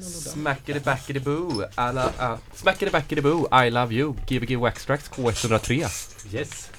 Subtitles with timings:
[0.00, 5.72] Smackety backety boo, alla, uh, smackety backety boo, I love you, Gbg Waxtrax K103.
[6.34, 6.70] Yes.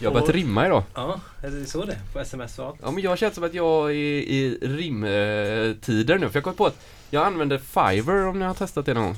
[0.00, 0.82] Jag har börjat rimma idag.
[0.94, 1.98] Ja, är det så det?
[2.12, 2.78] På sms och allt?
[2.82, 6.66] Ja men jag känner som att jag är i rimtider nu, för jag kom på
[6.66, 6.78] att
[7.10, 9.16] jag använder Fiverr om ni har testat det någon gång.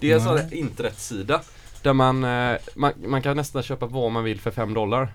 [0.00, 1.40] Det är en sån här internetsida
[1.82, 5.12] där man, eh, man, man kan nästan köpa vad man vill för 5 dollar.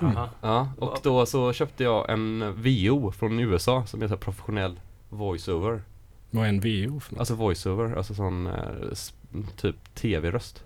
[0.00, 0.18] Mm.
[0.40, 4.80] Ja, och då så köpte jag en VO från USA som är så professionell
[5.14, 5.82] voiceover.
[6.30, 7.18] Vad är en VO för något?
[7.20, 8.52] Alltså voiceover, alltså sån eh,
[9.56, 10.64] typ tv-röst.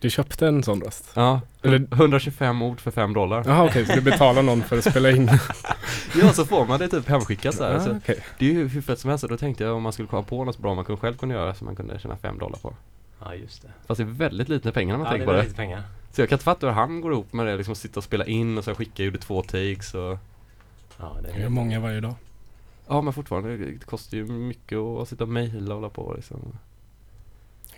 [0.00, 1.10] Du köpte en sån röst?
[1.14, 3.44] Ja, Eller- 125 ord för 5 dollar.
[3.46, 5.30] Jaha okej, så du betalar någon för att spela in?
[6.20, 7.74] Ja, så får man det typ hemskickat så här.
[7.90, 8.24] ah, okej.
[8.38, 10.22] det är ju hur fett som helst, och då tänkte jag om man skulle komma
[10.22, 12.74] på något bra man kunde själv kunde göra så man kunde tjäna 5 dollar på.
[13.24, 13.68] Ja, just det.
[13.86, 15.38] Fast det är väldigt lite pengar när man ja, det tänker är på det.
[15.38, 15.82] väldigt pengar.
[16.12, 18.24] Så jag kan inte fatta hur han går ihop med det, liksom sitta och spela
[18.26, 20.18] in och sen skicka gjorde två takes och
[20.98, 22.14] Ja, det Jag gör många varje dag.
[22.88, 26.58] Ja men fortfarande, det kostar ju mycket att sitta och mejla och hålla på liksom.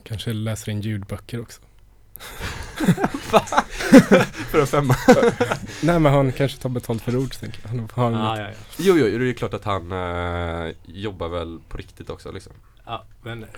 [0.02, 1.62] Kanske läser in ljudböcker också.
[4.50, 4.94] För en femma.
[5.82, 7.68] Nej men han kanske tar betalt för ord tänker jag.
[7.70, 8.54] Han har Ja, ja, ja.
[8.78, 12.52] Jo, jo, det är klart att han eh, jobbar väl på riktigt också liksom.
[12.86, 13.48] ja men eh,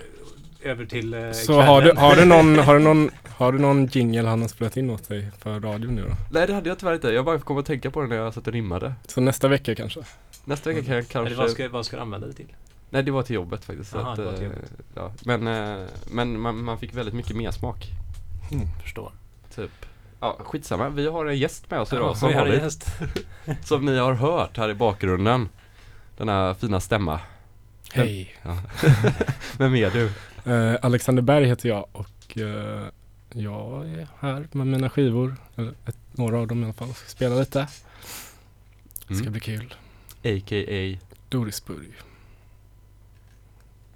[0.71, 3.85] över till eh, Så har du, har, du någon, har, du någon, har du någon
[3.85, 6.15] jingle han har spelat in åt dig för radion nu då?
[6.31, 8.33] Nej det hade jag tyvärr inte, jag bara kom att tänka på det när jag
[8.33, 8.93] satt och rimmade.
[9.07, 9.99] Så nästa vecka kanske?
[10.45, 12.53] Nästa vecka kan jag Eller kanske vad, ska, vad ska du använda det till?
[12.89, 13.91] Nej det var till jobbet faktiskt.
[13.91, 14.71] så Aha, att, det var till eh, jobbet.
[14.95, 15.11] ja.
[15.25, 17.87] Men, eh, men man, man fick väldigt mycket mer smak.
[18.51, 18.67] Mm.
[18.81, 19.11] Förstår.
[19.55, 19.71] Typ.
[20.19, 20.89] Ja, skitsamma.
[20.89, 22.85] Vi har en gäst med oss idag Ja, som, vi har en vanligt, gäst.
[23.67, 25.49] som ni har hört här i bakgrunden.
[26.17, 27.19] Denna fina stämma.
[27.93, 28.35] Hej!
[29.57, 30.11] Vem är du?
[30.51, 32.83] Eh, Alexander Berg heter jag och eh,
[33.33, 35.35] jag är här med mina skivor.
[35.55, 36.93] Eller ett, några av dem i alla fall.
[36.93, 37.67] Ska spela lite.
[39.07, 39.31] Det ska Mm.
[39.31, 39.73] bli kul.
[40.23, 40.97] A.k.a.
[41.29, 41.91] Dorisburg.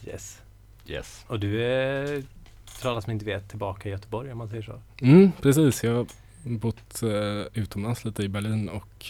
[0.06, 0.42] Yes.
[0.88, 1.25] Yes.
[1.28, 2.23] Och du är,
[2.66, 4.81] för alla som inte vet, tillbaka i Göteborg om man säger så.
[5.02, 5.84] Mm, precis.
[5.84, 6.07] Jag har
[6.44, 9.06] bott eh, utomlands lite i Berlin och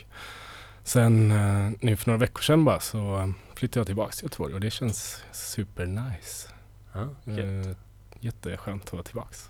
[0.84, 4.60] sen eh, nu för några veckor sedan bara så flyttade jag tillbaka till Göteborg och
[4.60, 6.50] det känns super nice.
[6.94, 7.60] Ja, okej.
[7.60, 7.76] Eh,
[8.20, 9.50] jätteskönt att vara tillbaks.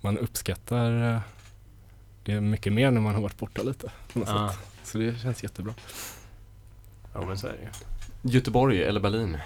[0.00, 1.20] Man uppskattar eh,
[2.24, 3.92] det mycket mer när man har varit borta lite.
[4.12, 4.52] På något Ja.
[4.52, 4.60] sätt.
[4.84, 5.74] Så det känns jättebra.
[7.14, 7.68] Ja, men så är det ju.
[8.34, 9.36] Göteborg eller Berlin?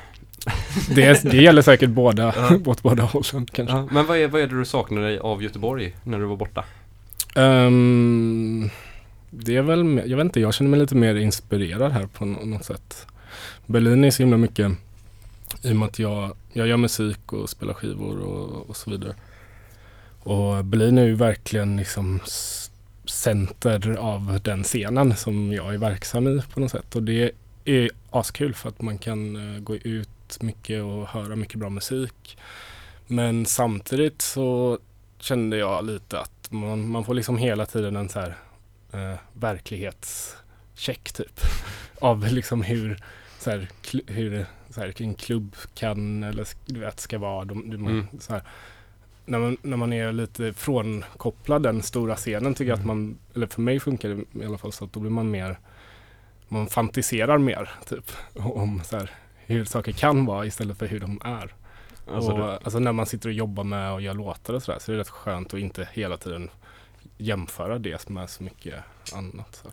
[0.95, 2.57] Det, det gäller säkert båda, Ja.
[2.71, 3.77] åt båda hållen kanske.
[3.77, 6.37] Ja, men vad är, vad är det du saknar dig av Göteborg när du var
[6.37, 6.65] borta?
[7.37, 8.71] Ehm,
[9.31, 12.45] det är väl, jag vet inte, jag känner mig lite mer inspirerad här på nå-
[12.45, 13.07] något sätt.
[13.67, 14.73] Berlin är så himla mycket
[15.63, 19.15] i och med att jag, jag gör musik och spelar skivor och, och så vidare.
[20.23, 22.21] Och Berlin är ju verkligen liksom
[23.05, 26.97] center av den scenen som jag är verksam i på något sätt.
[26.97, 27.31] Och det
[27.67, 30.09] är askul för att man kan eh, gå ut
[30.41, 32.39] mycket och höra mycket bra musik.
[33.07, 34.79] Men samtidigt så
[35.19, 38.37] kände jag lite att man, man får liksom hela tiden en så här
[38.93, 41.41] eh, verklighetscheck typ.
[42.01, 42.99] Av liksom hur,
[43.39, 43.69] så här,
[44.07, 47.45] hur så här, en klubb kan eller du vet ska vara.
[47.45, 48.07] De, de, Mm.
[48.21, 48.43] så här,
[49.25, 52.97] när, man, när man är lite frånkopplad den stora scenen tycker jag att Mm.
[52.99, 55.59] man, eller för mig funkar det i alla fall så att då blir man mer,
[56.49, 59.11] man fantiserar mer typ om så här,
[59.47, 61.55] hur saker kan vara istället för hur de är.
[62.11, 64.79] Alltså, och, du, alltså när man sitter och jobbar med och gör låtar och sådär
[64.79, 66.51] så är det rätt skönt att inte hela tiden
[67.19, 68.75] jämföra det med så mycket
[69.15, 69.55] annat.
[69.63, 69.69] Så.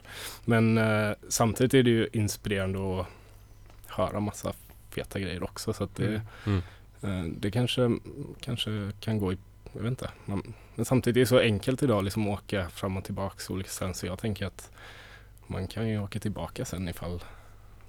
[0.46, 3.08] Men eh, samtidigt är det ju inspirerande att
[3.88, 4.54] höra massa
[4.90, 5.74] feta grejer också.
[5.74, 6.62] Så att det, Mm.
[7.02, 7.98] eh, det kanske,
[8.40, 9.38] kanske kan gå i,
[9.74, 10.10] jag vet inte.
[10.26, 13.70] Man, men samtidigt är det så enkelt idag liksom att åka fram och tillbaka olika
[13.70, 13.94] ställen.
[13.94, 14.72] Så jag tänker att
[15.48, 17.24] man kan ju åka tillbaka sen ifall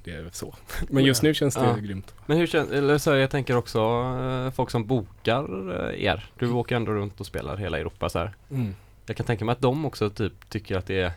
[0.04, 0.54] det är så.
[0.88, 1.76] Men just nu känns det Ja.
[1.76, 2.15] grymt.
[2.26, 3.81] Men hur känns, eller så här, jag tänker också
[4.20, 6.31] eh, folk som bokar eh, er.
[6.38, 8.28] Du åker ändå runt och spelar hela Europa så.
[8.50, 8.75] Mm.
[9.06, 11.12] Jag kan tänka mig att de också typ tycker att det är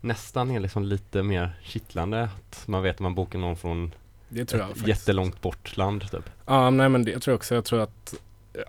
[0.00, 3.94] nästan är liksom lite mer kittlande att man vet att man bokar någon från
[4.28, 6.30] Det tror jag ett jättelångt bort land typ.
[6.46, 7.54] Ja, nej men det tror jag också.
[7.54, 8.14] Jag tror att,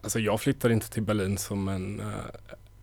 [0.04, 2.06] alltså jag flyttade inte till Berlin som en, eh,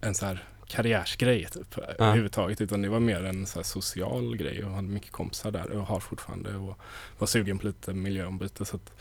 [0.00, 2.61] en så här karriärsgrej typ överhuvudtaget.
[2.61, 4.59] Utan det var mer en så social grej.
[4.61, 6.79] Jag hade mycket kompisar där och har fortfarande och
[7.19, 8.65] var sugen på lite miljöombyte.
[8.65, 8.93] Så att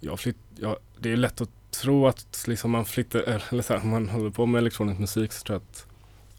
[0.00, 3.20] jag flytt, ja, det är lätt att tro att liksom man flyttar,
[3.50, 5.86] eller så här, om man håller på med elektronisk musik så tror jag att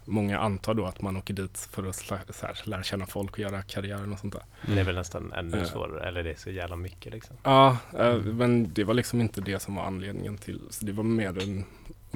[0.08, 2.10] många antar då att man åker dit för att
[2.42, 4.44] här, lära känna folk och göra karriären och sånt där.
[4.74, 5.66] Det är väl nästan ännu Ja.
[5.66, 7.36] svårare, eller det är så jävla mycket liksom.
[7.44, 10.62] Ja, eh, men det var liksom inte det som var anledningen till.
[10.70, 11.66] Så det var mer en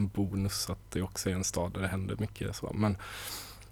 [0.07, 2.55] bonus att det också är en stad där det händer mycket.
[2.55, 2.71] Så.
[2.73, 2.97] Men,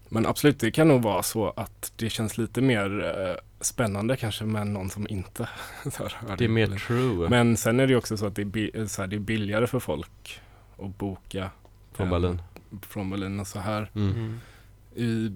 [0.10, 4.68] men absolut, det kan nog vara så att det känns lite mer spännande kanske med
[4.68, 5.50] någon som inte
[5.98, 8.88] här, Det är mer true Men sen är det också så att det är, bi-
[8.88, 10.42] så här, det är billigare för folk
[10.80, 11.50] att boka
[11.94, 12.42] från eh, Berlin.
[12.82, 13.92] från Berlin och så här.
[13.96, 14.12] Mm.
[14.12, 14.40] Mm.
[14.96, 15.32] I,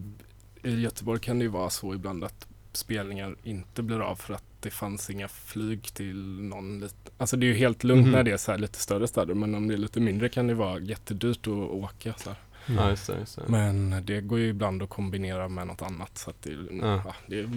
[0.70, 4.44] I Göteborg kan det ju vara så ibland att spelningar inte blir av för att
[4.62, 8.12] det fanns inga flyg till någon lite, alltså det är ju helt lugnt Mhm.
[8.12, 10.48] när det är så här lite större städer men om det är lite mindre kan
[10.48, 12.40] det vara jättedyrt att åka så här.
[12.66, 13.20] Ja, just det.
[13.20, 13.44] Just det.
[13.48, 17.02] Men det går ju ibland att kombinera med något annat så att det, Ja.
[17.06, 17.16] ja.
[17.28, 17.50] det,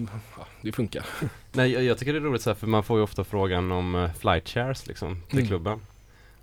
[0.63, 1.07] det funkar.
[1.53, 3.73] Nej, jag, jag tycker det är roligt så här, för man får ju ofta frågan
[3.73, 5.49] om uh, flight shares liksom till Mm.
[5.49, 5.81] klubben.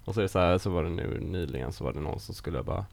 [0.05, 2.19] Och så är det så här, så var det nu nyligen så var det någon
[2.19, 2.85] som skulle bara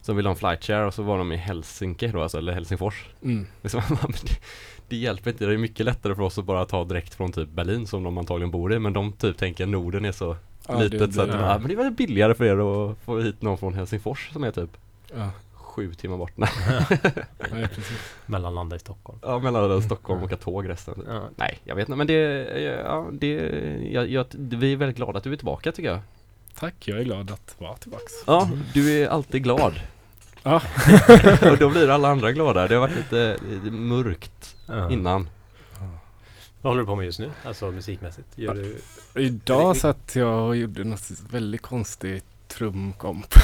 [0.00, 2.52] som ville ha en flight share och så var de i Helsinki då, alltså, eller
[2.52, 3.08] Helsingfors.
[3.22, 3.46] Mm.
[3.62, 3.82] Liksom,
[4.88, 7.48] det, hjälper inte, det är mycket lättare för oss att bara ta direkt från typ
[7.48, 10.36] Berlin som de antagligen bor i, men de typ tänker Norden är så
[10.68, 11.58] Ja, litet det- så att det- ja.
[11.58, 14.50] men det är väl billigare för er att få hit någon från Helsingfors som är
[14.50, 14.70] typ
[15.16, 16.32] Ja, sju timmar bort.
[16.36, 18.14] Nej, precis.
[18.26, 19.18] Mellanlanda i Stockholm.
[19.22, 19.82] ja, mellan Mm.
[19.82, 21.04] Stockholm och åka tåg resten.
[21.08, 21.22] Ja.
[21.36, 22.14] Nej, jag vet inte, men det,
[22.84, 23.26] ja, det,
[23.92, 26.00] jag, jag, vi är väldigt glada att du är tillbaka tycker jag.
[26.58, 28.12] Tack, jag är glad att vara tillbaks.
[28.26, 29.80] Ja, du är alltid glad.
[30.42, 30.62] Ja.
[31.50, 32.68] och då blir alla andra glada.
[32.68, 34.90] Det har varit lite, lite mörkt Ja.
[34.90, 35.28] innan.
[36.62, 37.30] Vad håller du på med just nu?
[37.44, 38.28] Alltså musikmässigt?
[38.38, 38.76] Gör du...
[39.22, 43.26] Idag satt jag och gjorde något väldigt konstigt trumkomp.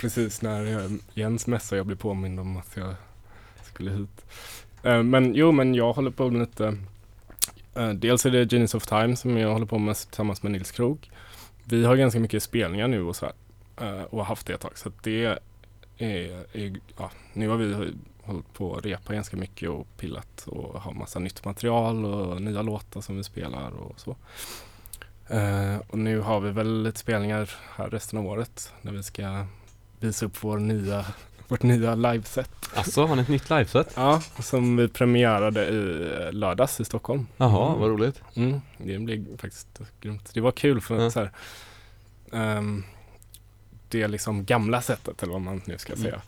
[0.00, 2.94] Precis när jag, Jens mässade jag blev påmind om att jag
[3.62, 4.24] skulle hit.
[4.82, 6.76] Eh, Men jo, men jag håller på med lite
[7.74, 10.70] eh, Dels är det Genius of Time som jag håller på med tillsammans med Nils
[10.70, 11.10] Krog.
[11.64, 13.34] Vi har ganska mycket spelningar nu och så här.
[13.98, 14.78] eh, Och har haft det ett tag.
[14.78, 15.38] Så att det är,
[15.98, 16.44] är
[16.98, 17.92] ja, nu har vi
[18.30, 22.62] hållit på att repa ganska mycket och pillat och har massa nytt material och nya
[22.62, 24.16] låtar som vi spelar och så.
[25.28, 29.44] Eh, och nu har vi väl lite spelningar här resten av året när vi ska
[30.00, 31.04] visa upp vår nya,
[31.48, 32.50] vårt nya liveset.
[32.74, 33.92] Alltså, har ni ett nytt liveset?
[33.96, 37.26] Ja, som vi premiärade i eh, lördags i Stockholm.
[37.36, 37.80] Jaha, Mm.
[37.80, 38.22] vad roligt.
[38.34, 40.30] Mm, det blev faktiskt grymt.
[40.34, 41.10] Det var kul för Ja.
[41.10, 41.30] så här,
[42.32, 42.84] ehm,
[43.88, 46.02] det liksom gamla sättet eller vad man nu ska Mm.
[46.04, 46.22] säga.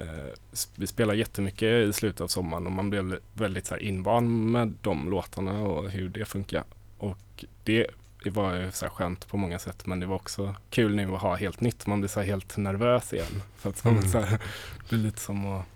[0.00, 4.50] Eh, vi spelade jättemycket i slutet av sommaren och man blev väldigt så här invan
[4.50, 6.64] med de låtarna och hur det funkar.
[6.98, 7.86] Och det
[8.24, 11.22] var ju så här skönt på många sätt men det var också kul nu att
[11.22, 11.86] ha helt nytt.
[11.86, 13.42] Man blir så helt nervös igen.
[13.56, 14.08] För att man Mm.
[14.08, 14.38] så här, det
[14.88, 15.66] blir lite som att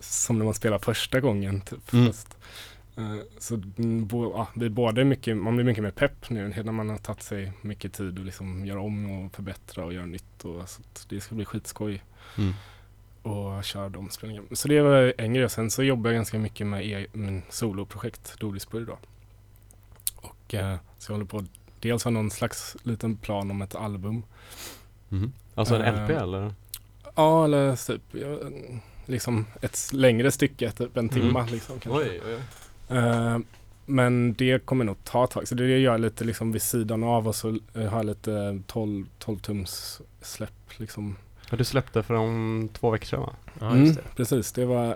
[0.00, 1.60] som när man spelar första gången.
[1.60, 1.92] Typ.
[1.92, 2.06] Mm.
[2.06, 2.36] Fast,
[2.96, 3.56] eh, så
[4.06, 6.98] bo, ja, vi båda är mycket, man blir mycket mer pepp nu när man har
[6.98, 10.44] tagit sig mycket tid att liksom göra om och förbättra och göra nytt.
[10.44, 12.02] Och, så det ska bli skitskoj
[12.38, 12.54] Mm.
[13.22, 14.46] Och köra de spelningarna.
[14.52, 15.50] Så det var en grej.
[15.50, 18.98] Sen så jobbar jag ganska mycket med e- min soloprojekt Dorisburg då.
[20.16, 21.44] Och eh, så jag håller på
[21.80, 24.22] dels har någon slags liten plan om ett album.
[25.08, 25.32] Mhm.
[25.54, 26.54] Alltså en Eh, LP eller?
[27.16, 28.38] Ja, eller typ ja,
[29.06, 31.52] liksom ett längre stycke, typ en timma Mm.
[31.52, 31.80] liksom.
[31.80, 32.02] Kanske.
[32.10, 32.34] Oj, oj,
[32.88, 32.96] oj.
[32.98, 33.38] Eh,
[33.86, 35.48] men det kommer nog ta ett tag.
[35.48, 38.62] Så det gör jag lite liksom vid sidan av och så eh, har jag lite
[38.66, 41.16] 12, 12 tums släpp liksom.
[41.50, 43.32] Ja, du släppte för om två veckor sedan va?
[43.60, 44.00] Ja, just det.
[44.00, 44.86] Mm, precis, det var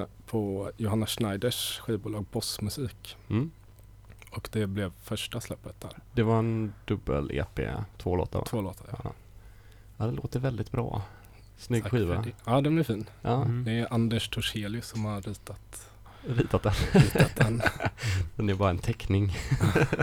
[0.00, 3.16] eh, på Johanna Schneiders skivbolag Bossmusik.
[3.30, 3.50] Mm.
[4.30, 5.90] Och det blev första släppet där.
[6.12, 7.60] Det var en dubbel-EP,
[7.98, 8.44] två låtar va?
[8.46, 8.86] Två låtar.
[8.90, 8.98] Ja.
[9.04, 9.12] Ja.
[9.96, 11.02] ja, det låter väldigt bra.
[11.56, 12.24] Snygg Tack skiva.
[12.46, 13.06] Ja, den blir fin.
[13.22, 13.64] Ja, Mm.
[13.64, 15.90] Det är Anders Torselius som har ritat,
[16.26, 16.72] ritat den.
[16.92, 17.62] ritat den.
[18.36, 19.36] Den är bara en teckning.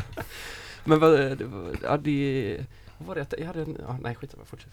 [0.84, 2.65] Men vad, var- ja det,
[2.98, 3.34] vad var det?
[3.39, 4.72] Jag hade en, ja, nej skit fortsätt.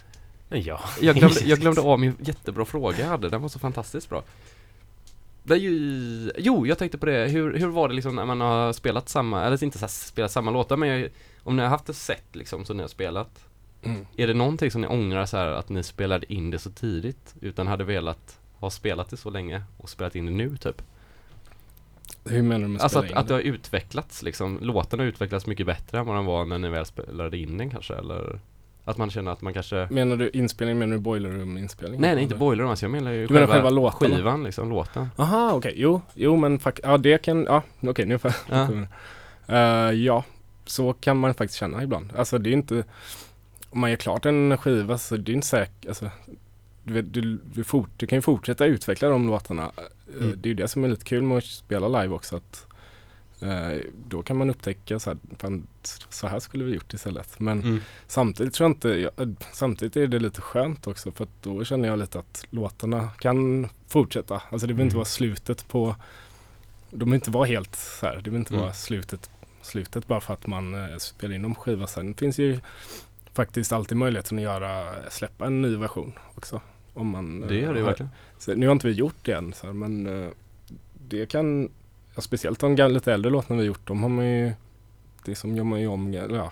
[0.48, 0.80] Ja.
[1.00, 4.22] Jag glömde, jag glömde av min jättebra fråga jag hade, den var så fantastiskt bra.
[5.42, 8.40] Det är ju, jo, jag tänkte på det, hur, hur var det liksom när man
[8.40, 11.08] har spelat samma, eller inte så här, spelat samma låtar, men jag,
[11.42, 13.44] om ni har haft ett set liksom som ni har spelat,
[13.82, 14.06] Mm.
[14.16, 17.34] är det någonting som ni ångrar så här att ni spelade in det så tidigt,
[17.40, 20.82] utan hade velat ha spelat det så länge och spelat in det nu typ?
[22.24, 23.34] Hur menar du med Alltså att, in att det?
[23.34, 26.86] har utvecklats liksom, låten har utvecklats mycket bättre än vad den var när ni väl
[26.86, 28.40] spelade in den kanske, eller?
[28.88, 32.00] Att man känner att man kanske Menar du inspelning, menar du boiler room inspelning?
[32.00, 34.16] Nej nej inte boiler room, alltså jag menar ju Du menar själva låtarna?
[34.16, 35.74] skivan liksom, låten Aha, okej.
[35.76, 38.58] Jo, jo men fuck, ja det kan, ja okej nu får jag.
[38.58, 38.68] Ja.
[39.50, 40.24] Eh, ja,
[40.64, 42.12] så kan man faktiskt känna ibland.
[42.16, 42.84] Alltså det är inte,
[43.70, 46.10] om man gör klart en skiva så det är inte säkert, alltså
[46.84, 49.62] du, du, du, fort, du kan ju fortsätta utveckla de låtarna.
[49.62, 49.82] Eh,
[50.20, 50.32] Mm.
[50.40, 52.36] Det är ju det som är lite kul med att spela live också.
[52.36, 52.66] Att,
[54.08, 55.66] då kan man upptäcka så här, fan,
[56.08, 57.40] så här skulle vi gjort istället.
[57.40, 57.80] Men Mm.
[58.06, 61.88] Samtidigt tror jag inte, jag, samtidigt är det lite skönt också för att då känner
[61.88, 64.42] jag lite att låtarna kan fortsätta.
[64.50, 64.98] Alltså det behöver inte Mm.
[64.98, 65.96] vara slutet på,
[66.90, 68.62] de behöver inte vara helt så här, det behöver inte Mm.
[68.62, 69.30] vara slutet,
[69.62, 72.12] slutet bara för att man eh, spelar in en skiva sen.
[72.12, 72.60] Det finns ju
[73.32, 76.60] faktiskt alltid möjligheten att göra, släppa en ny version också.
[76.94, 79.32] Om man, Det gör det ju eh, verkligen så, nu har inte vi gjort det
[79.32, 80.28] än, så här, men eh,
[81.08, 81.70] det kan,
[82.18, 84.52] ja, speciellt de lite äldre låtarna vi gjort, de har man ju,
[85.24, 86.50] det som gör man ju om, ja,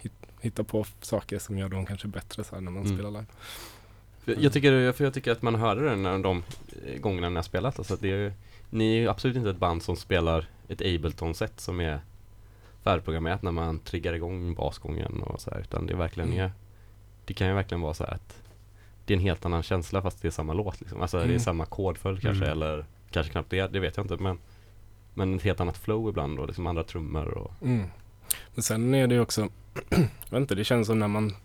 [0.00, 2.94] hit- hitta på saker som gör dem kanske bättre så här när man Mm.
[2.96, 3.26] spelar live.
[4.42, 6.42] Jag, tycker, för jag tycker att man hörde det när de
[6.86, 7.78] eh, gångerna ni har spelat.
[7.78, 8.32] Alltså det är, ju-
[8.70, 12.00] ni är ju absolut inte ett band som spelar ett Ableton-set som är
[12.82, 16.44] färdigprogrammerat när man triggar igång basgången och så här, utan det är verkligen Mm.
[16.44, 16.52] är,
[17.24, 18.42] Det kan ju verkligen vara så här att
[19.04, 21.00] det är en helt annan känsla fast det är samma låt liksom.
[21.02, 21.40] Alltså det är Mm.
[21.40, 22.52] samma kodföljd kanske Mm.
[22.58, 24.38] eller kanske knappt det, det vet jag inte men
[25.20, 27.86] Men ett helt annat flow ibland och liksom andra trummor och Mm.
[28.54, 29.40] Men sen är det ju också,
[29.90, 31.36] jag vet inte, det känns som när man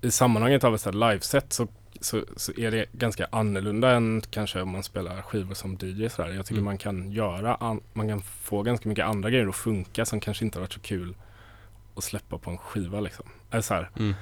[0.00, 1.68] i sammanhanget av ett liveset så,
[2.00, 6.22] så, så är det ganska annorlunda än kanske om man spelar skivor som DJ så.
[6.22, 6.64] Jag tycker Mm.
[6.64, 10.44] man kan göra, an, man kan få ganska mycket andra grejer att funka som kanske
[10.44, 11.14] inte har varit så kul
[11.96, 13.26] att släppa på en skiva liksom.
[13.50, 14.14] Eller så mm.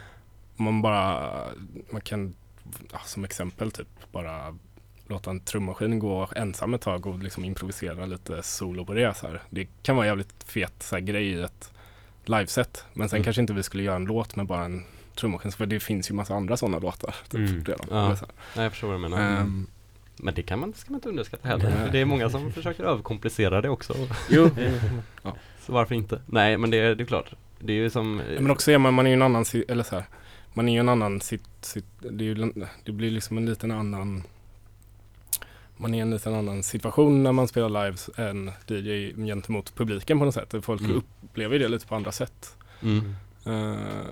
[0.56, 1.30] man bara,
[1.90, 2.34] man kan
[2.92, 4.58] ja, som exempel typ bara
[5.08, 9.16] låta en trummaskin gå ensam ett tag och liksom improvisera lite solo på det.
[9.16, 9.42] Så här.
[9.50, 11.72] Det kan vara jävligt fet så här, grej i ett
[12.24, 12.84] liveset.
[12.94, 13.24] Men sen Mm.
[13.24, 14.84] kanske inte vi skulle göra en låt med bara en
[15.14, 15.52] trummaskin.
[15.52, 17.14] För det finns ju massa andra sådana låtar.
[17.28, 17.64] Typ, Mm.
[17.64, 17.86] redan.
[17.90, 18.08] Ja.
[18.56, 19.66] Nej jag förstår vad du menar Ehm,
[20.16, 21.64] Men det kan man, ska man inte underskatta heller.
[21.70, 21.84] Nej.
[21.86, 23.94] För det är många som försöker överkomplicera det också.
[24.30, 24.50] jo,
[25.60, 26.22] Så varför inte?
[26.26, 27.32] Nej men det, är- det är klart.
[27.60, 29.82] Det är ju som Ja, men också är man, man är ju en annan, eller
[29.82, 30.04] så här,
[30.54, 32.52] man är ju en annan, sitt, sitt, det, ju,
[32.84, 34.22] det blir liksom en liten annan,
[35.78, 37.96] man är i en liten annan situation när man spelar live
[38.30, 40.54] än DJ gentemot publiken på något sätt.
[40.62, 41.02] Folk Mm.
[41.22, 42.56] upplever det lite på andra sätt.
[42.82, 43.14] mm.
[43.46, 43.52] Eh,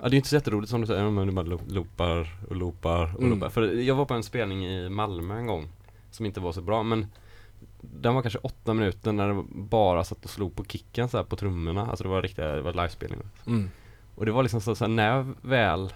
[0.01, 2.55] Ja det är inte så jätteroligt som du säger, men du bara lo- loopar och
[2.55, 3.29] loopar och Mm.
[3.31, 3.49] loopar.
[3.49, 5.67] För jag var på en spelning i Malmö en gång
[6.11, 7.05] Som inte var så bra men
[7.81, 11.23] Den var kanske åtta minuter när det bara satt och slog på kicken så här
[11.23, 13.69] på trummorna Alltså det var riktiga, det var livespelning mm,
[14.15, 15.93] Och det var liksom så, så här, när väl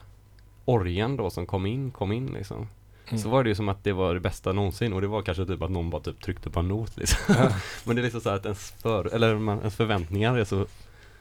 [0.66, 2.68] Orgen då som kom in, kom in liksom
[3.12, 3.24] mm.
[3.24, 5.46] Så var det ju som att det var det bästa någonsin och det var kanske
[5.46, 8.22] typ att någon bara typ tryckte på en not liksom Ja, Men det är liksom
[8.22, 10.65] så att ens, för, eller man, ens förväntningar är så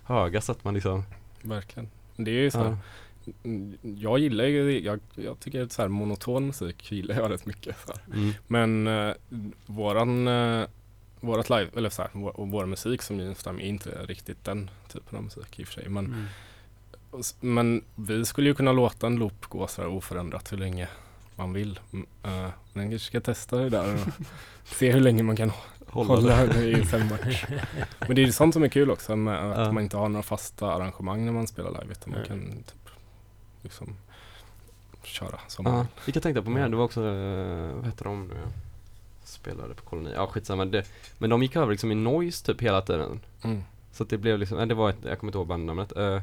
[0.03, 1.03] höga så att man liksom
[1.43, 1.91] verkligen.
[2.17, 2.77] Det är ju så här,
[3.45, 7.47] mm, jag gillar ju, jag, jag tycker att så här monoton musik gillar jag rätt
[7.47, 7.77] mycket.
[8.13, 8.33] Mm.
[8.47, 9.15] Men eh,
[9.67, 10.67] våran, eh,
[11.21, 15.19] vårat live, eller så här, vår, vår musik som Jeanstam är inte riktigt den typen
[15.19, 15.89] av musik i och för sig.
[15.89, 16.27] Men, Mm.
[17.41, 20.89] men vi skulle ju kunna låta en loop gå så här oförändrat hur länge
[21.41, 21.81] man vill.
[22.23, 24.01] Eh, men kanske ska testa det där och
[24.65, 25.53] se hur länge man kan
[25.87, 27.45] Hålla, hålla det i fem match.
[27.99, 29.73] Men det är ju sånt som är kul också med att Ja.
[29.73, 32.91] man inte har några fasta arrangemang när man spelar live utan man kan typ
[33.63, 33.97] liksom
[35.03, 36.69] köra som man vilka tänkte jag på mer?
[36.69, 38.35] Det var också, eh, vad heter de nu?
[39.25, 40.87] Spelade på koloni, ja skitsamma det,
[41.19, 43.63] Men de gick över liksom i noise typ hela tiden mm.
[43.93, 46.21] Så att det blev liksom, nej, det var ett, jag kommer inte ihåg bandnamnet uh,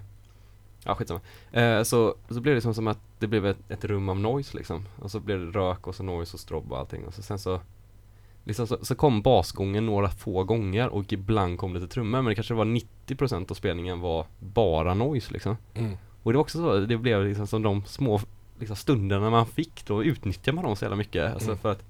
[0.83, 1.19] Ja skitsamma
[1.57, 4.57] uh, så, så blev det liksom som att det blev ett, ett rum av noise
[4.57, 7.21] liksom Och så blev det rök och så noise och strobb och allting och så
[7.21, 7.61] sen så
[8.43, 12.35] Liksom så, så kom basgången några få gånger och ibland kom lite trummor men det
[12.35, 12.65] kanske var
[13.07, 15.97] 90% av spelningen var bara noise liksom Mm.
[16.23, 18.19] och det var också så, det blev liksom som de små
[18.59, 21.33] liksom, stunderna man fick då utnyttjar man dem så jävla mycket.
[21.33, 21.59] Alltså Mm.
[21.59, 21.83] för att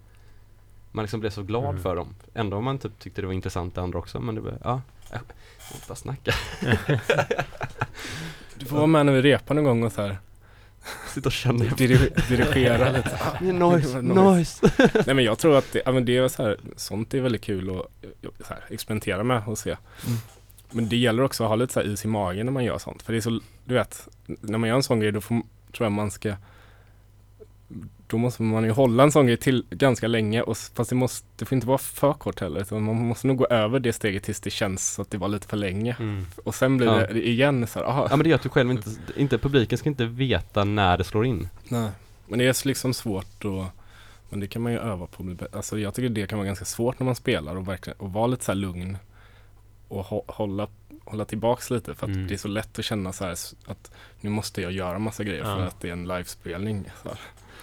[0.91, 1.81] man liksom blev så glad Mm.
[1.81, 2.15] för dem.
[2.33, 4.81] Ändå om man typ tyckte det var intressant det andra också men det blev, ja.
[5.11, 5.19] Jag
[5.87, 6.31] bara snacka.
[8.59, 10.17] Du får vara med när vi repar någon gång och så här
[11.13, 11.65] Sitta och känna.
[11.65, 13.19] Diri- dirigera lite.
[13.21, 14.71] Ah, noise, noise.
[15.05, 17.41] Nej men jag tror att det, ja, men det är så här, sånt är väldigt
[17.41, 17.85] kul att
[18.47, 19.69] så här, experimentera med och se.
[19.69, 20.17] Mm.
[20.71, 23.01] Men det gäller också att ha lite så is i magen när man gör sånt.
[23.01, 25.41] För det är så, du vet, när man gör en sån grej då får,
[25.73, 26.33] tror jag man ska
[28.07, 31.27] då måste man ju hålla en sån grej till ganska länge och, fast det måste,
[31.35, 34.23] det får inte vara för kort heller utan man måste nog gå över det steget
[34.23, 35.95] tills det känns så att det var lite för länge.
[35.99, 36.25] Mm.
[36.43, 37.07] Och sen blir Ja.
[37.13, 39.77] det igen så här, aha, Ja men det är att du själv inte, inte publiken
[39.77, 41.49] ska inte veta när det slår in.
[41.67, 41.89] Nej.
[42.27, 43.65] Men det är liksom svårt och
[44.29, 45.35] men det kan man ju öva på.
[45.41, 48.13] att Alltså jag tycker det kan vara ganska svårt när man spelar och verkligen och
[48.13, 48.97] vara lite så här lugn
[49.87, 50.67] och hå- hålla,
[51.05, 52.27] hålla tillbaks lite för att Mm.
[52.27, 55.59] det är så lätt att känna så att nu måste jag göra massa grejer för
[55.59, 55.65] Ja.
[55.65, 56.85] att det är en livespelning.
[57.03, 57.17] Så här.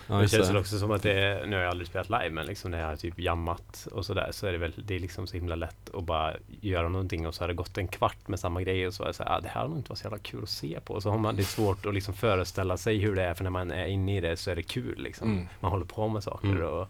[0.06, 0.52] Ja, det känns det.
[0.52, 2.80] väl också som att det är, nu har jag aldrig spelat live men liksom när
[2.80, 5.54] jag har typ jammat och sådär så är det väl, det är liksom så himla
[5.54, 8.86] lätt att bara göra någonting och så har det gått en kvart med samma grej
[8.86, 10.18] och så är det så här, ah, det här har nog inte varit så jävla
[10.18, 11.00] kul att se på.
[11.00, 13.50] Så har man, det är svårt att liksom föreställa sig hur det är för när
[13.50, 15.32] man är inne i det så är det kul liksom.
[15.32, 15.46] Mm.
[15.60, 16.62] Man håller på med saker Mm.
[16.68, 16.88] och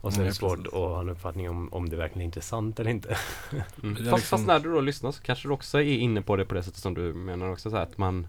[0.00, 2.24] och så Ja, är det svårt att ha en uppfattning om, om det verkligen är
[2.24, 3.08] intressant eller inte.
[3.52, 3.64] Mm.
[3.80, 6.36] Det Fast, liksom- fast när du då lyssnar så kanske du också är inne på
[6.36, 8.26] det på det sättet som du menar också så här att man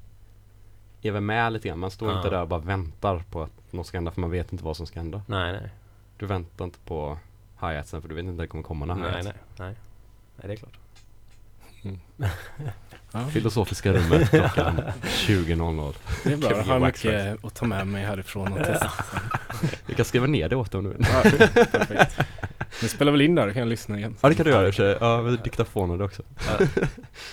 [1.01, 1.79] är väl med lite grann.
[1.79, 2.17] Man står Ja.
[2.17, 4.77] inte där och bara väntar på att något ska hända för man vet inte vad
[4.77, 5.21] som ska hända.
[5.27, 5.69] Nej, nej.
[6.17, 7.17] Du väntar inte på
[7.61, 9.25] hi-hatsen för du vet inte när det kommer komma några Nej, hi-hats.
[9.57, 9.75] nej, nej.
[10.35, 10.77] Nej, det är klart.
[13.11, 15.93] Ja, Filosofiska rummet klockan 20.00.
[16.23, 16.51] det är bra.
[16.51, 18.91] Jag har mycket att ta med mig härifrån och testa.
[19.85, 21.05] Vi kan skriva ner det åt dig om du vill.
[21.13, 21.21] Ja,
[21.71, 22.19] perfekt.
[22.81, 24.15] Vi spelar väl in där, kan jag lyssna igen.
[24.21, 24.97] Ja det kan du göra i och för sig.
[25.01, 26.23] Ja, diktafoner också.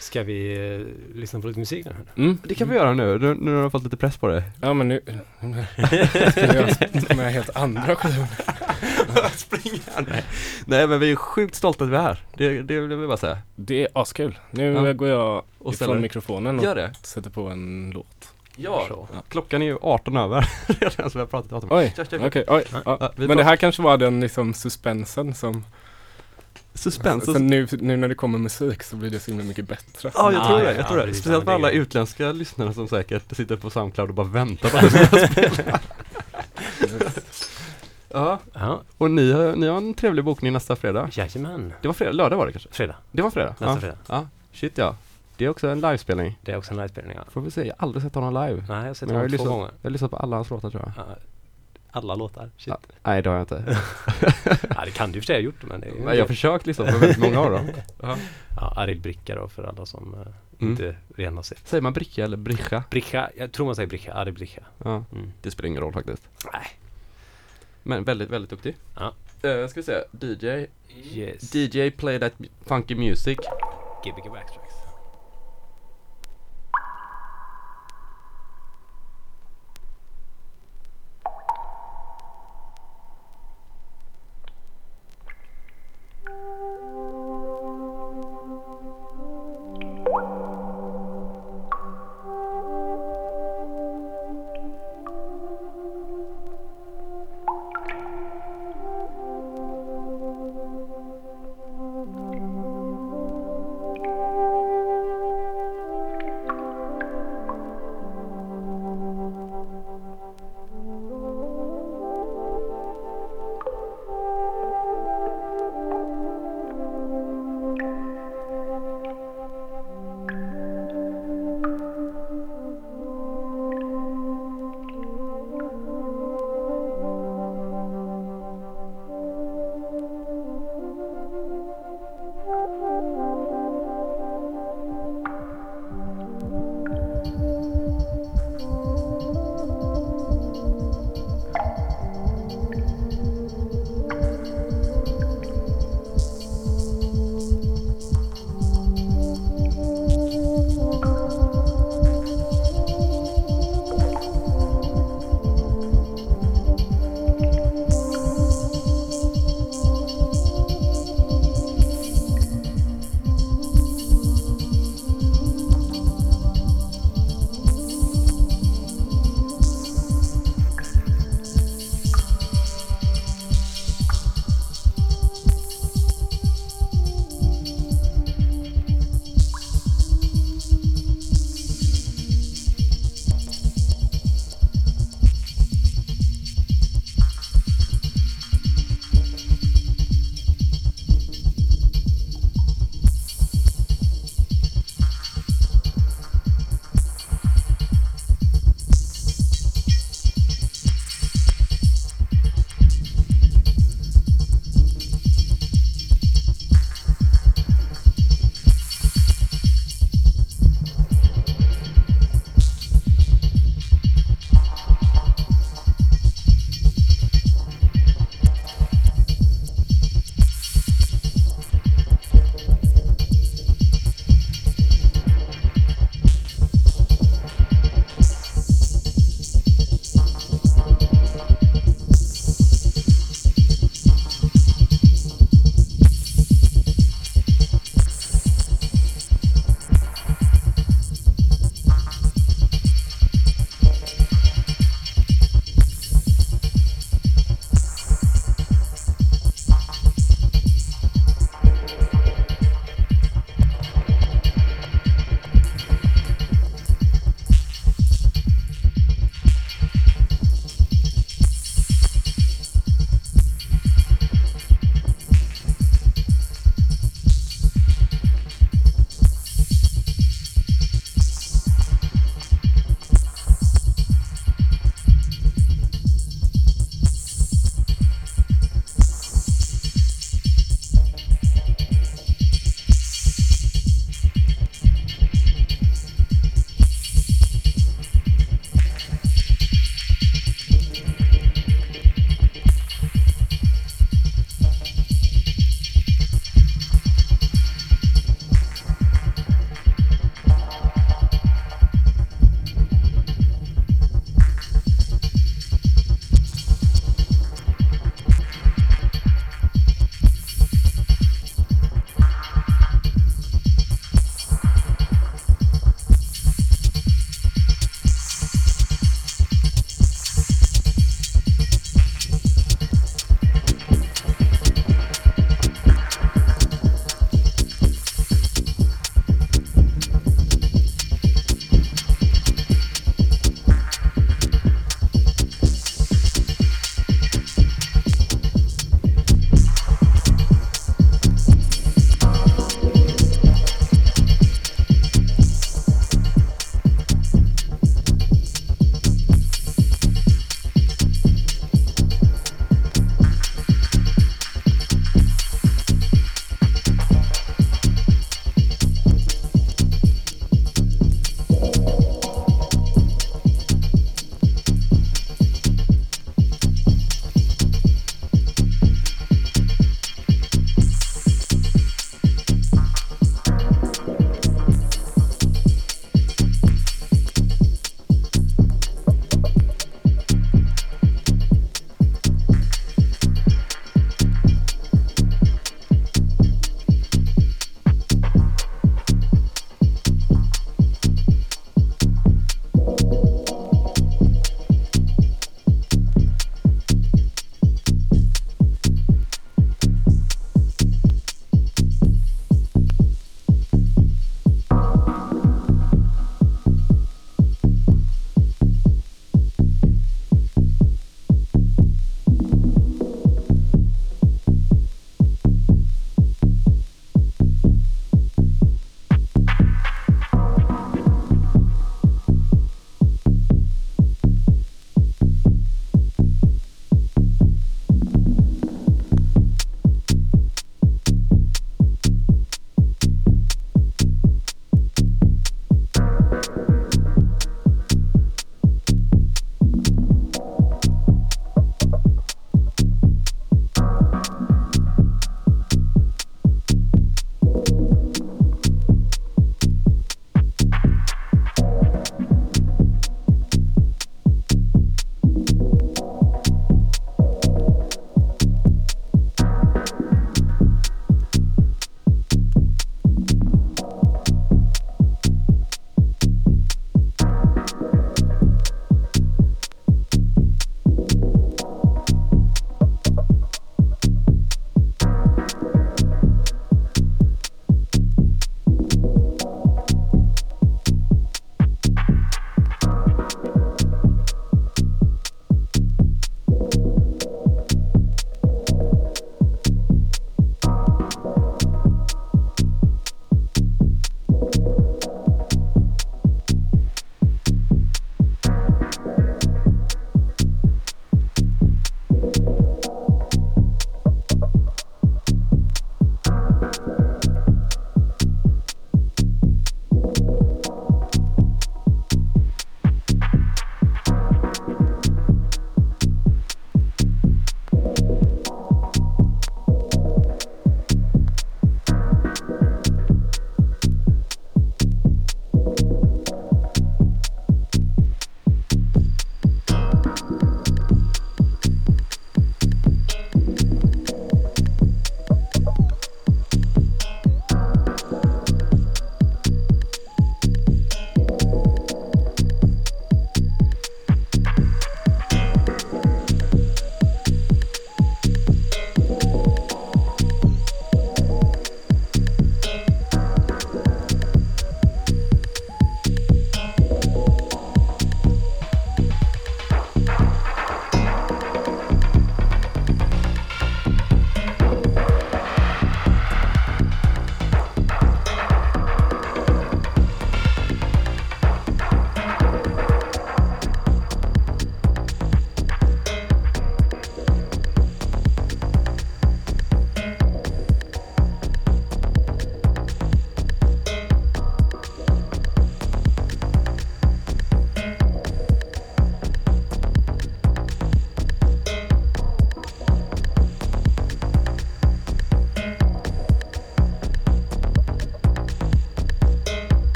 [0.00, 1.92] Ska vi eh, lyssna på lite musik nu?
[2.24, 2.38] Mm.
[2.42, 4.42] Det kan vi göra nu, nu, nu har du fått lite press på dig.
[4.60, 5.00] Ja men nu
[6.30, 8.26] ska jag göra med helt andra skivor.
[9.36, 10.06] Springa!
[10.10, 10.24] Nej.
[10.64, 12.18] Nej men vi är sjukt stolta att vi är här.
[12.36, 13.38] Det, det vill jag bara säga.
[13.56, 14.38] Det är askul.
[14.50, 14.92] Nu Ja.
[14.92, 16.92] går jag Och ställer- ifrån mikrofonen och Gör det.
[17.02, 18.31] sätter på en låt.
[18.56, 18.84] Ja.
[18.88, 19.08] Så.
[19.28, 21.68] Klockan är ju 18 över redan som vi har pratat om.
[21.72, 22.44] Oj, okej, kör.
[22.56, 22.64] oj.
[22.84, 25.64] Ja, Men det här kanske var den liksom suspensen som
[26.74, 27.24] Suspens.
[27.24, 30.10] Sen nu, nu när det kommer musik så blir det så himla mycket bättre.
[30.14, 30.64] Ja, jag Ja, tror det.
[30.64, 31.14] Jag ja, tror det.
[31.14, 34.92] Speciellt för alla utländska lyssnare som säkert sitter på Soundcloud och bara väntar på att
[34.92, 35.80] det ska spela.
[38.14, 41.08] Ja, Ja, och ni, har- ni har en trevlig bokning nästa fredag.
[41.12, 41.72] jajamän.
[41.80, 42.68] Det var fredag, lördag var det kanske?
[42.72, 43.50] Fredag, Det var fredag?
[43.58, 43.80] nästa ja.
[43.80, 43.96] fredag.
[44.08, 44.26] ja.
[44.52, 44.96] Shit ja.
[45.36, 46.38] Det är också en livespelning.
[46.42, 47.24] Det är också en livespelning ja.
[47.30, 48.64] Får vi se, jag har aldrig sett honom live.
[48.68, 49.70] Nej, jag har sett honom två gånger.
[49.82, 51.06] jag har lyssnat på alla hans låtar tror jag.
[51.06, 51.16] Ja,
[51.94, 52.50] Alla låtar.
[52.56, 52.66] Shit.
[52.68, 52.78] Ja.
[53.02, 53.64] Nej det har jag inte.
[54.76, 56.28] Ja, det kan du för sig ha gjort men det är ju Men jag har
[56.28, 57.68] försökt lyssna på väldigt många av dem.
[58.02, 58.16] Ja.
[58.56, 60.14] Ja, Aril Bricka då för alla som
[60.60, 60.72] Mm.
[60.72, 61.68] inte redan har sett.
[61.68, 62.84] Säger man bricka eller bricka?
[62.90, 64.62] Bricka, jag tror man säger Bricka, Aril Bricka.
[64.84, 65.32] Ja, Mm.
[65.42, 66.28] det spelar ingen roll faktiskt.
[66.52, 66.66] Nej.
[67.82, 68.76] Men väldigt, väldigt duktig.
[68.96, 69.12] Ja.
[69.50, 70.66] Uh, ska vi se, DJ.
[71.18, 71.54] Yes.
[71.54, 72.32] DJ play that
[72.66, 73.38] funky music.
[74.04, 74.61] Gbg Backtracks.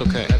[0.00, 0.37] It's okay.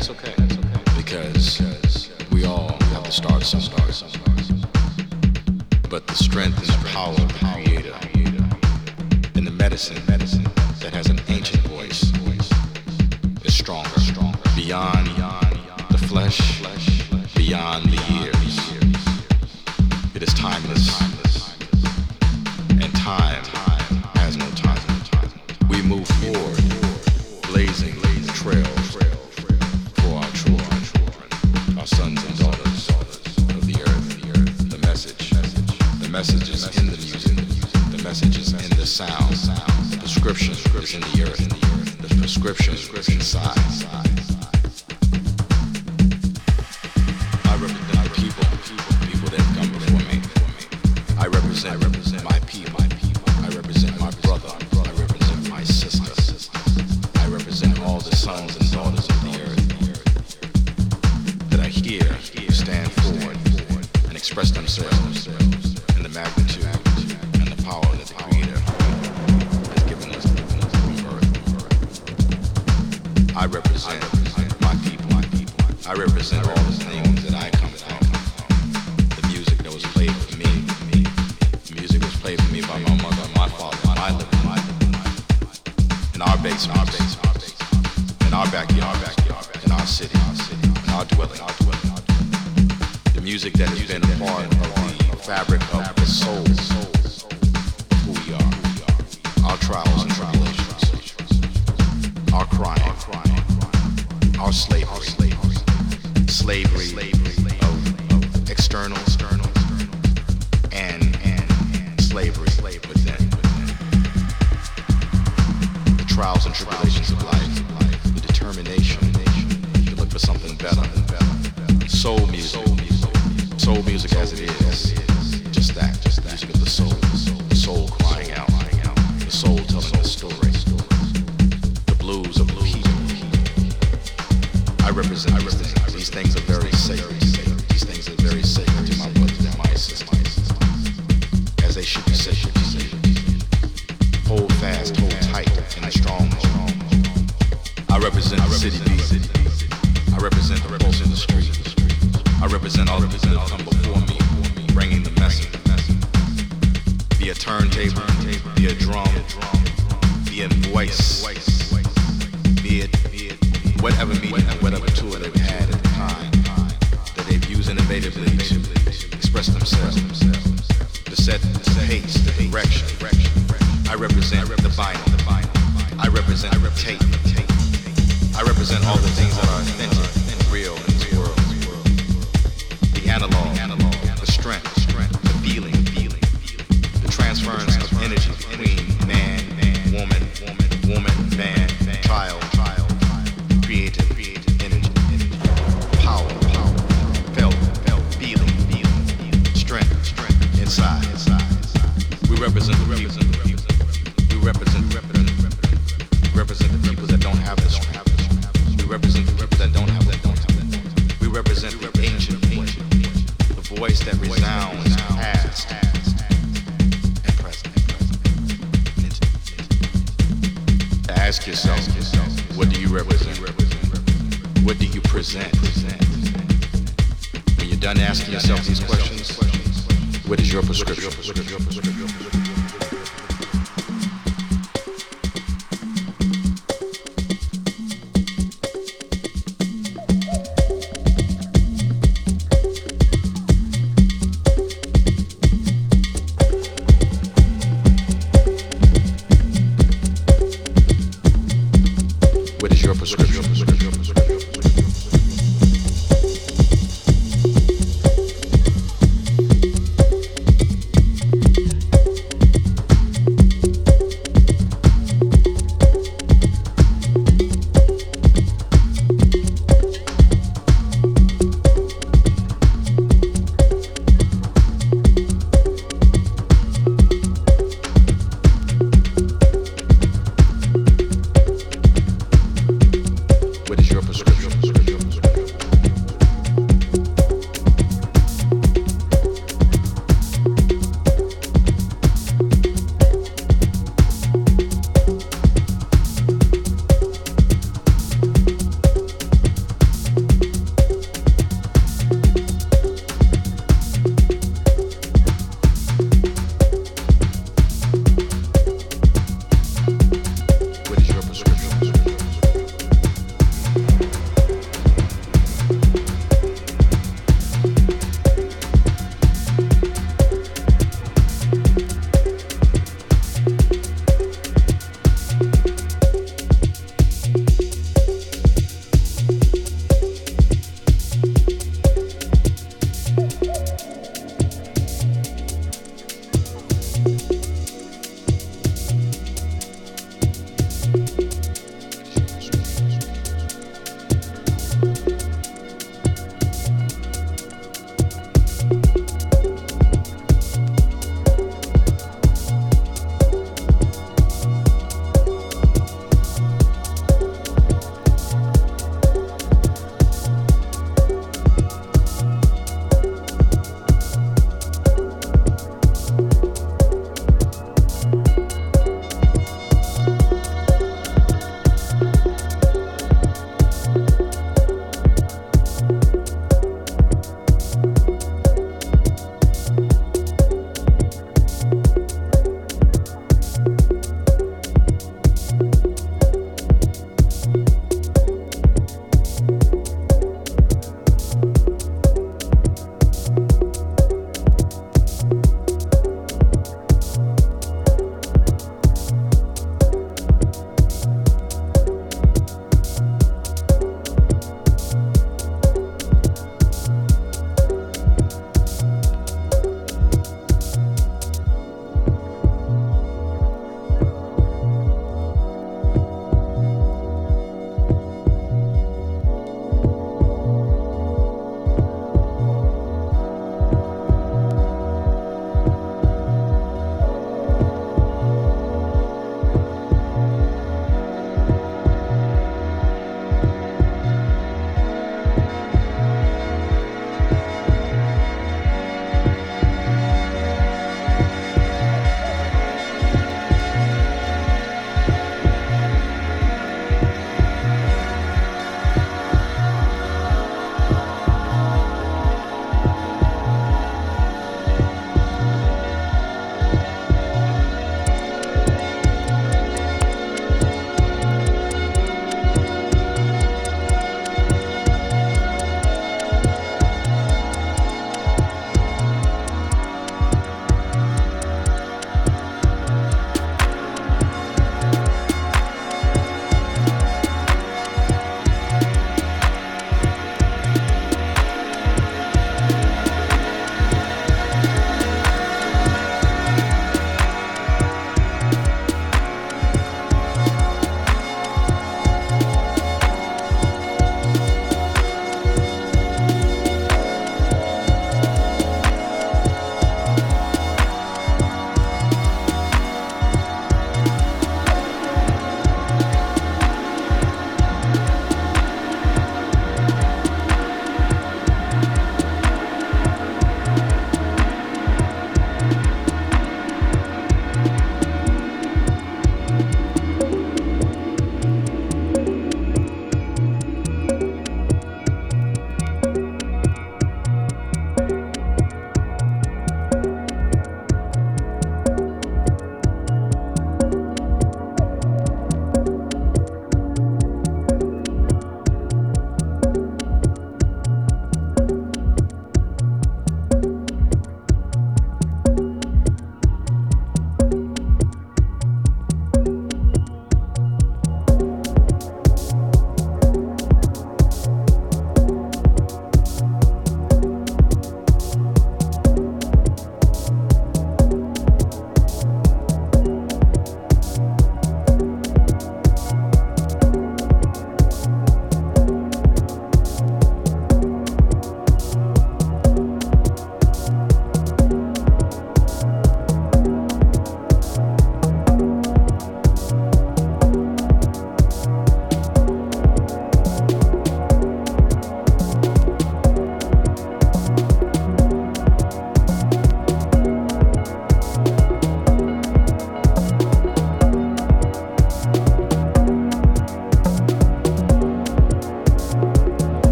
[152.58, 153.67] represent all represent all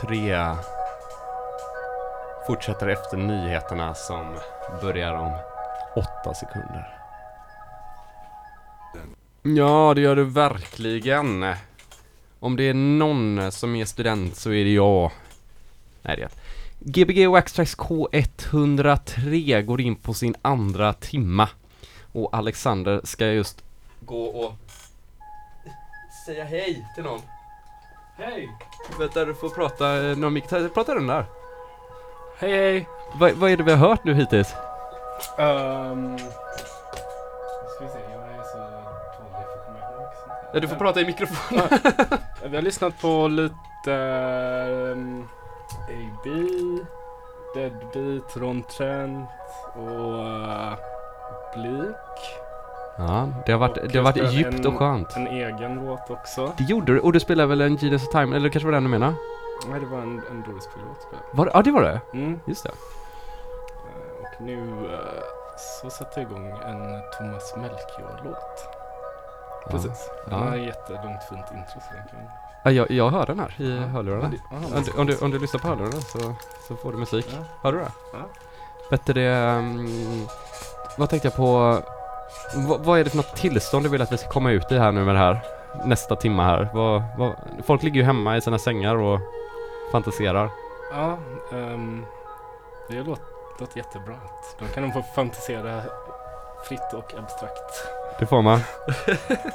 [0.00, 0.54] Tre...
[2.46, 4.38] fortsätter efter nyheterna som
[4.82, 5.32] börjar om
[5.96, 6.98] åtta sekunder.
[9.42, 11.54] Ja, det gör du verkligen.
[12.40, 15.10] Om det är någon som är student så är det jag.
[16.02, 16.30] Nej, det är jag.
[16.80, 21.48] Gbg Waxtrax K103 går in på sin andra timma.
[22.12, 23.64] Och Alexander ska just
[24.00, 24.54] gå och
[26.26, 27.20] säga hej till någon.
[28.18, 28.50] Hej!
[28.98, 30.40] Vänta, du får prata eh, någon.
[30.40, 31.24] Ta- Prata den där.
[32.38, 32.88] Hej hej!
[33.14, 34.54] Vad, vad är det vi har hört nu hittills?
[35.38, 40.50] Um, ska vi se, jag är så dålig för att komma ihåg sånt här.
[40.54, 41.68] Ja, du får prata i mikrofonen.
[42.50, 43.92] Vi har lyssnat på lite
[44.92, 45.28] um,
[45.88, 46.24] AB,
[47.54, 49.28] Deadbeat, Ron Trent
[49.74, 50.74] och uh,
[51.54, 52.18] Bleak.
[52.98, 55.16] Ja, det har varit, Och det har varit djupt en- och skönt.
[55.16, 56.52] En egen låt också.
[56.58, 58.76] Det gjorde du, och du spelade väl en Genius of Time, eller kanske var det
[58.76, 59.14] den du menade?
[59.70, 61.08] Nej, det var en, en Doris-låt.
[61.32, 61.50] Var det?
[61.54, 62.00] Ja, det var det.
[62.14, 62.40] Mm.
[62.46, 62.68] Just det.
[62.68, 64.58] Eh, Och nu
[64.92, 64.98] eh,
[65.82, 68.68] så sätter jag igång en Thomas Melchior-låt.
[69.64, 69.70] Ja.
[69.70, 70.10] Precis.
[70.28, 70.44] Den Ja.
[70.44, 72.18] har jättelångt fint intro så den kan...
[72.64, 74.32] Ja, jag, jag hör den här i hörlurarna.
[74.52, 76.18] Aha, Om du, om, du, om du lyssnar på hörlurarna så,
[76.68, 77.26] så får du musik.
[77.38, 77.44] Ja.
[77.62, 77.92] Hör du det?
[78.12, 78.18] Ja.
[78.90, 79.56] Bättre det...
[79.58, 80.26] Um,
[80.98, 81.78] vad tänkte jag på?
[82.54, 84.78] Vad, vad är det för något tillstånd du vill att vi ska komma ut i
[84.78, 85.40] här nu med det här?
[85.84, 86.68] Nästa timma här.
[86.74, 87.36] Vad, vad,
[87.66, 89.20] folk ligger ju hemma i sina sängar och
[89.92, 90.50] fantiserar.
[90.92, 91.18] Ja,
[91.52, 92.04] ehm,
[92.88, 93.24] det låter,
[93.60, 94.14] låter jättebra.
[94.58, 95.82] Då kan de få fantisera
[96.68, 97.88] fritt och abstrakt.
[98.18, 98.60] Det får man.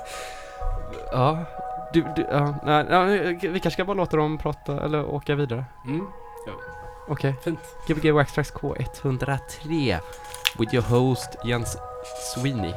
[1.12, 1.46] ja,
[1.94, 3.04] du, du, ja, nej, ja,
[3.42, 5.66] vi kanske ska bara låta dem prata eller åka vidare.
[5.86, 6.08] Mm,
[7.08, 7.36] Okej.
[7.44, 7.60] fint.
[7.88, 10.00] Gbg Waxtrax K103
[10.60, 12.76] with your host Jens Sweeney.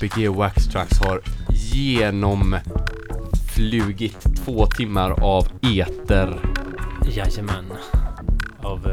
[0.00, 6.38] Gbg Wax Tracks har genomflugit två timmar av eter.
[7.04, 7.72] Jajamän.
[8.62, 8.92] Av uh,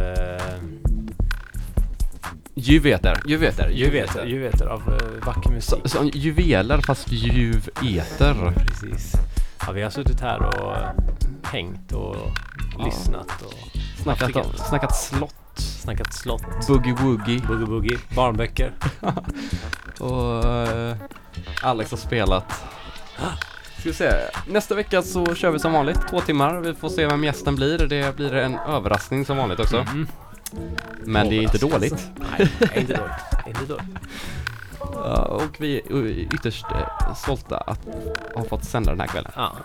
[2.56, 5.80] Juveter, juveter, juveter, juveter av uh, vacker musik.
[5.84, 8.54] Så, så, juveler fast juveter.
[8.68, 9.14] Precis.
[9.66, 10.76] Ja, vi har suttit här och
[11.44, 12.16] hängt och
[12.86, 13.54] lyssnat och
[14.04, 18.74] Snackat, snackat slott, snackat slott, boogie woogie boogie boogie, barnböcker.
[20.04, 20.96] och eh,
[21.62, 22.64] Alex har spelat.
[23.80, 24.12] Ska vi se,
[24.48, 26.60] nästa vecka så kör vi som vanligt två timmar.
[26.60, 27.78] Vi får se vem gästen blir.
[27.78, 29.78] Det blir en överraskning som vanligt också.
[29.78, 30.08] Mm.
[31.06, 32.10] Men det är inte dåligt.
[32.16, 33.48] Nej, nej, inte dåligt.
[33.48, 33.86] Inte dåligt.
[34.80, 37.80] Ja, och vi är ytterst eh, stolta att
[38.36, 39.32] ha fått sända den här kvällen.
[39.36, 39.56] Ja.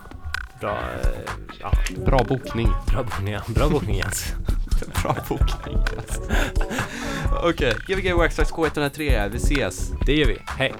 [0.61, 1.73] Bra, eh, ja,
[2.07, 2.69] Bra bokning.
[2.87, 3.41] bra bokning, ja.
[3.47, 4.35] bra bokning Jens.
[5.03, 5.79] Bra bokning.
[7.43, 9.91] Okej, Gbg Workstacks K103, vi ses.
[10.07, 10.39] Det gör vi.
[10.59, 10.75] Hej!